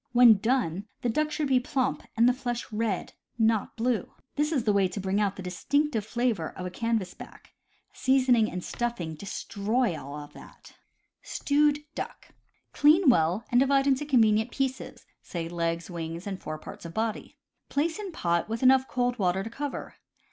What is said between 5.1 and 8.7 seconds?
out the distinctive flavor of a canvasback. Seasoning and